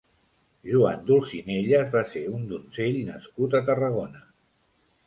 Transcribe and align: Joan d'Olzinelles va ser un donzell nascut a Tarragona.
Joan 0.69 1.03
d'Olzinelles 1.09 1.93
va 1.97 2.03
ser 2.15 2.25
un 2.39 2.49
donzell 2.55 2.99
nascut 3.13 3.61
a 3.61 3.67
Tarragona. 3.71 4.27